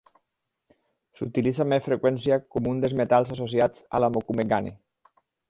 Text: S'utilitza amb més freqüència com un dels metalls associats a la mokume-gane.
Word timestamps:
S'utilitza 1.19 1.61
amb 1.65 1.71
més 1.73 1.83
freqüència 1.89 2.39
com 2.55 2.71
un 2.73 2.81
dels 2.87 2.97
metalls 3.03 3.35
associats 3.37 3.87
a 3.99 4.03
la 4.07 4.11
mokume-gane. 4.19 4.75